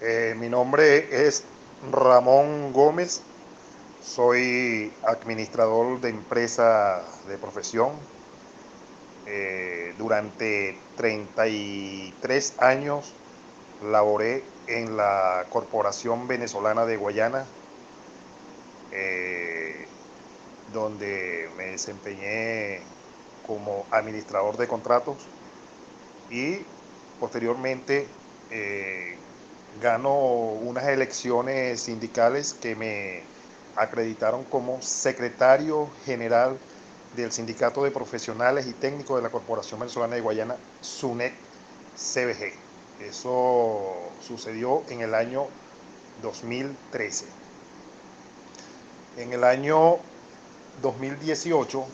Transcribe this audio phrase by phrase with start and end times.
[0.00, 1.42] Eh, mi nombre es
[1.90, 3.22] Ramón Gómez,
[4.02, 7.92] soy administrador de empresa de profesión.
[9.24, 13.14] Eh, durante 33 años
[13.80, 17.46] laboré en la Corporación Venezolana de Guayana,
[18.92, 19.86] eh,
[20.74, 22.82] donde me desempeñé
[23.46, 25.16] como administrador de contratos
[26.28, 26.58] y
[27.18, 28.06] posteriormente
[29.80, 33.22] gano unas elecciones sindicales que me
[33.76, 36.58] acreditaron como secretario general
[37.14, 41.34] del Sindicato de Profesionales y Técnicos de la Corporación Venezolana de Guayana, SUNEC
[41.94, 42.52] CBG.
[43.00, 45.46] Eso sucedió en el año
[46.22, 47.26] 2013.
[49.16, 49.98] En el año
[50.82, 51.86] 2018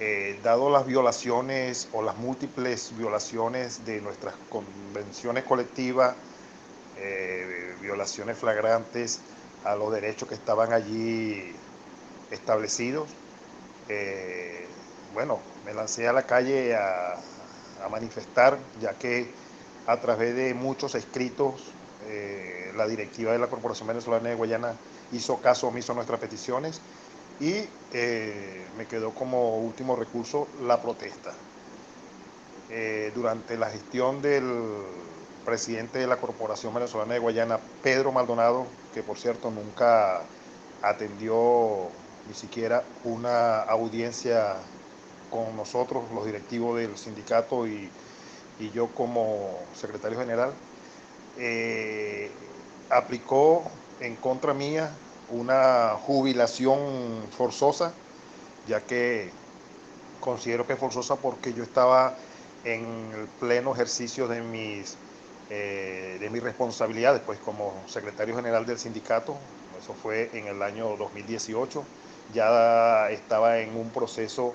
[0.00, 6.14] eh, dado las violaciones o las múltiples violaciones de nuestras convenciones colectivas,
[6.96, 9.18] eh, violaciones flagrantes
[9.64, 11.52] a los derechos que estaban allí
[12.30, 13.08] establecidos,
[13.88, 14.68] eh,
[15.14, 17.14] bueno, me lancé a la calle a,
[17.84, 19.28] a, manifestar, ya que
[19.88, 21.72] a través de muchos escritos
[22.76, 24.72] la directiva de la Corporación Venezolana de Guayana
[25.12, 26.80] hizo caso omiso a nuestras peticiones
[27.40, 31.34] y eh, me quedó como último recurso la protesta.
[32.70, 34.44] Eh, durante la gestión del
[35.44, 40.20] presidente de la Corporación Venezolana de Guayana, Pedro Maldonado, que por cierto nunca
[40.82, 41.90] atendió
[42.26, 44.56] ni siquiera una audiencia
[45.30, 47.90] con nosotros, los directivos del sindicato y,
[48.74, 50.52] yo como secretario general,
[51.36, 52.30] eh,
[52.90, 53.62] aplicó
[54.00, 54.90] en contra mía
[55.30, 57.92] una jubilación forzosa,
[58.66, 59.30] ya que
[60.20, 62.16] considero que es forzosa porque yo estaba
[62.64, 64.96] en el pleno ejercicio de mis,
[65.50, 69.36] eh, de mis responsabilidades, pues como secretario general del sindicato,
[69.78, 71.84] eso fue en el año 2018,
[72.32, 74.54] ya estaba en un proceso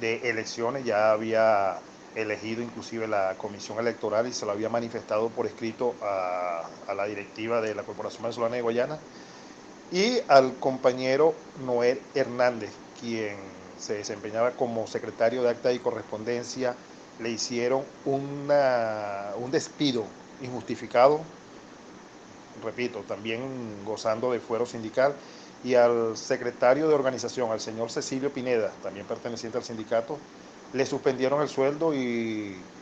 [0.00, 5.46] de elecciones, ya había elegido inclusive la comisión electoral y se lo había manifestado por
[5.46, 9.02] escrito a, a la directiva de la Corporación Venezolana de Guayana
[9.92, 13.36] y al compañero Noel Hernández, quien
[13.76, 16.74] se desempeñaba como secretario de acta y correspondencia,
[17.18, 20.04] le hicieron una, un despido
[20.40, 21.20] injustificado,
[22.62, 25.14] repito, también gozando de fuero sindical,
[25.62, 30.18] y al secretario de organización, al señor Cecilio Pineda, también perteneciente al sindicato,
[30.72, 32.72] le suspendieron el sueldo y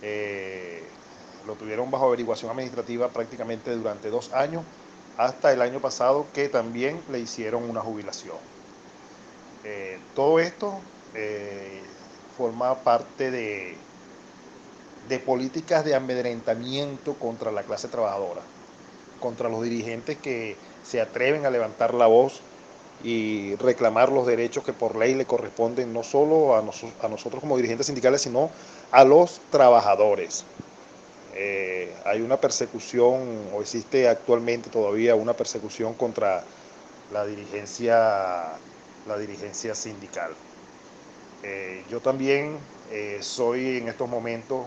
[0.00, 1.00] eh,
[1.42, 4.66] lo tuvieron bajo averiguación administrativa prácticamente durante dos años
[5.16, 8.40] hasta el año pasado que también le hicieron una jubilación.
[9.62, 11.96] Eh, todo esto eh,
[12.28, 13.90] forma parte de,
[15.00, 18.52] de políticas de amedrentamiento contra la clase trabajadora,
[19.18, 22.46] contra los dirigentes que se atreven a levantar la voz
[22.98, 27.56] y reclamar los derechos que por ley le corresponden no solo a, a nosotros como
[27.56, 28.52] dirigentes sindicales, sino
[28.90, 30.48] a los trabajadores.
[31.42, 36.44] Eh, hay una persecución, o existe actualmente todavía una persecución contra
[37.08, 38.60] la dirigencia,
[39.06, 40.32] la dirigencia sindical.
[41.42, 42.58] Eh, yo también
[42.90, 44.66] eh, soy en estos momentos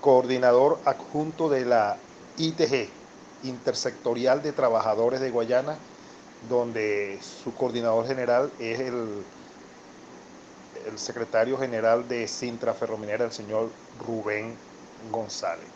[0.00, 1.96] coordinador adjunto de la
[2.36, 2.90] ITG,
[3.40, 5.78] Intersectorial de Trabajadores de Guayana,
[6.48, 9.24] donde su coordinador general es el,
[10.86, 13.70] el secretario general de Sintra Ferrominera, el señor
[14.06, 14.58] Rubén
[15.10, 15.66] González.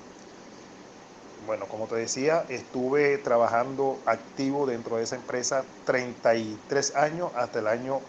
[1.47, 7.69] Bueno, como te decía, estuve trabajando activo dentro de esa empresa 33 años hasta el
[7.69, 8.00] año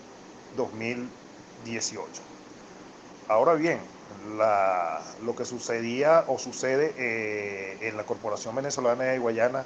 [0.57, 2.21] 2018.
[3.27, 3.79] Ahora bien,
[5.21, 9.65] lo que sucedía o sucede eh, en la Corporación Venezolana de Guayana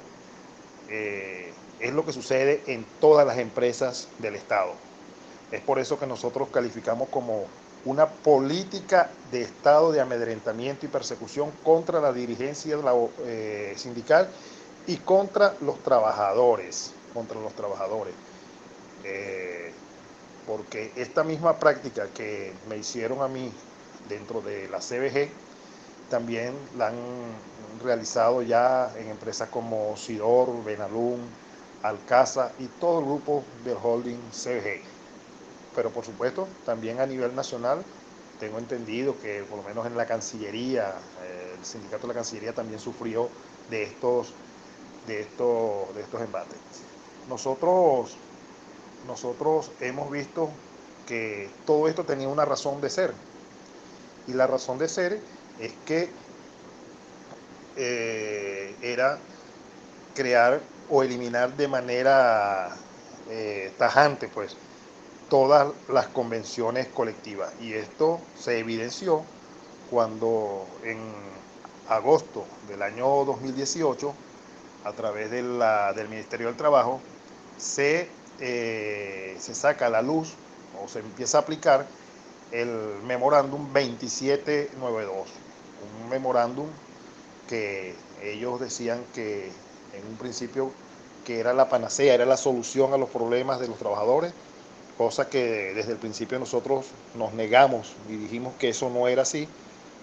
[0.88, 4.74] eh, es lo que sucede en todas las empresas del Estado.
[5.50, 7.46] Es por eso que nosotros calificamos como
[7.84, 12.78] una política de estado de amedrentamiento y persecución contra la dirigencia
[13.24, 14.28] eh, sindical
[14.86, 18.14] y contra los trabajadores, contra los trabajadores.
[19.04, 19.72] Eh,
[20.46, 23.52] porque esta misma práctica que me hicieron a mí
[24.08, 25.30] dentro de la CBG,
[26.08, 26.98] también la han
[27.82, 31.20] realizado ya en empresas como Sidor, Benalún,
[31.82, 34.93] Alcaza y todo el grupo del holding CBG
[35.74, 37.84] pero por supuesto también a nivel nacional
[38.38, 42.54] tengo entendido que por lo menos en la Cancillería, eh, el sindicato de la Cancillería
[42.54, 43.28] también sufrió
[43.66, 44.34] de estos,
[45.06, 46.58] de estos, de estos embates.
[47.26, 48.18] Nosotros,
[49.02, 50.48] nosotros hemos visto
[51.06, 53.14] que todo esto tenía una razón de ser.
[54.26, 55.12] Y la razón de ser
[55.58, 56.10] es que
[57.76, 59.18] eh, era
[60.14, 62.76] crear o eliminar de manera
[63.26, 64.56] eh, tajante pues
[65.34, 67.52] todas las convenciones colectivas.
[67.60, 69.24] Y esto se evidenció
[69.90, 70.96] cuando en
[71.88, 74.14] agosto del año 2018
[74.84, 77.00] a través del Ministerio del Trabajo
[77.58, 78.08] se,
[78.38, 80.34] eh, se saca a la luz
[80.80, 81.84] o se empieza a aplicar
[82.52, 82.68] el
[83.04, 85.26] memorándum 2792,
[86.04, 86.68] un memorándum
[87.48, 89.46] que ellos decían que
[89.94, 90.70] en un principio
[91.24, 94.32] que era la panacea, era la solución a los problemas de los trabajadores,
[94.96, 96.86] cosa que desde el principio nosotros
[97.16, 99.48] nos negamos y dijimos que eso no era así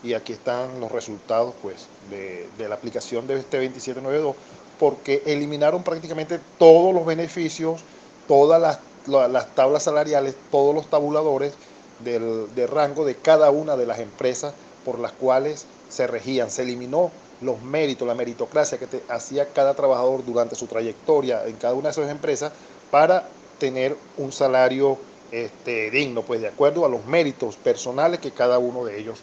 [0.04, 4.36] y aquí están los resultados pues de, la aplicación de este 2792
[4.80, 7.82] porque eliminaron prácticamente todos los beneficios,
[8.28, 11.54] todas las, tablas salariales, todos los tabuladores
[12.00, 14.54] del, de rango de cada una de las empresas
[14.84, 16.50] por las cuales se regían.
[16.50, 17.12] Se eliminó
[17.42, 21.92] los méritos, la meritocracia que hacía cada trabajador durante su trayectoria en cada una de
[21.92, 22.52] esas empresas
[22.90, 23.28] para
[23.62, 24.98] tener un salario
[25.32, 29.20] este, digno, pues de acuerdo a los méritos personales que cada uno de ellos,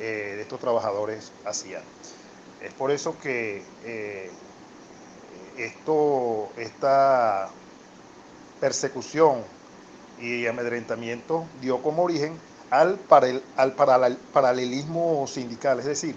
[0.00, 1.82] eh, de estos trabajadores, hacían.
[2.60, 4.30] Es por eso que eh,
[5.58, 7.50] esto, esta
[8.60, 9.44] persecución
[10.20, 12.36] y amedrentamiento dio como origen
[12.70, 12.98] al,
[13.56, 13.72] al
[14.32, 16.16] paralelismo sindical, es decir,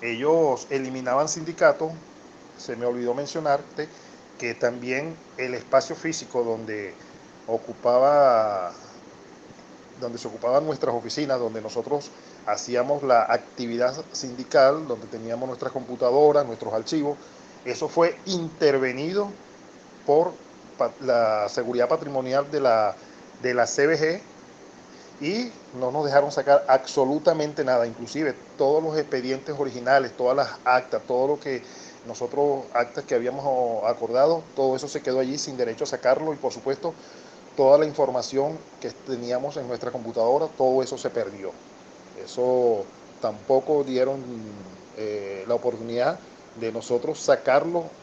[0.00, 1.90] ellos eliminaban sindicatos,
[2.56, 3.88] se me olvidó mencionarte
[4.40, 6.94] que también el espacio físico donde
[7.46, 8.72] ocupaba
[10.00, 12.10] donde se ocupaban nuestras oficinas, donde nosotros
[12.46, 17.18] hacíamos la actividad sindical, donde teníamos nuestras computadoras, nuestros archivos,
[17.66, 19.30] eso fue intervenido
[20.06, 20.32] por
[21.00, 22.96] la seguridad patrimonial de la,
[23.42, 24.22] de la CBG
[25.20, 31.02] y no nos dejaron sacar absolutamente nada, inclusive todos los expedientes originales, todas las actas,
[31.06, 31.62] todo lo que
[32.06, 36.36] nosotros, actas que habíamos acordado, todo eso se quedó allí sin derecho a sacarlo y
[36.36, 36.94] por supuesto
[37.56, 41.52] toda la información que teníamos en nuestra computadora, todo eso se perdió.
[42.14, 42.86] Eso
[43.20, 44.22] tampoco dieron
[44.96, 46.20] eh, la oportunidad
[46.54, 47.96] de nosotros sacarlo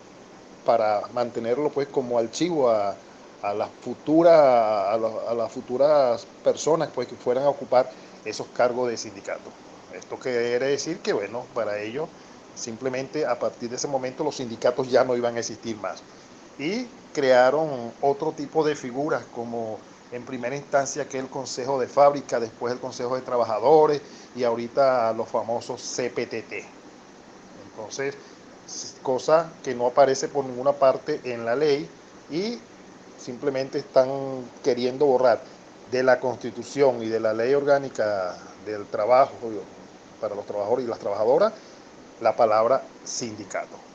[0.63, 3.01] para mantenerlo pues como archivo a,
[3.41, 7.89] a las futuras a, las futuras personas pues que fueran a ocupar
[8.23, 9.53] esos cargos de sindicato.
[9.89, 12.09] Esto quiere decir que bueno, para ellos
[12.57, 16.03] simplemente a partir de ese momento los sindicatos ya no iban a existir más.
[16.57, 19.79] Y crearon otro tipo de figuras como
[20.11, 24.01] en primera instancia que el Consejo de Fábrica, después el Consejo de Trabajadores
[24.33, 26.53] y ahorita los famosos CPTT.
[27.63, 28.17] Entonces,
[29.01, 31.89] cosa que no aparece por ninguna parte en la ley
[32.29, 32.59] y
[33.17, 35.43] simplemente están queriendo borrar
[35.91, 39.35] de la Constitución y de la ley orgánica del trabajo
[40.19, 41.53] para los trabajadores y las trabajadoras
[42.19, 43.86] la palabra sindicato.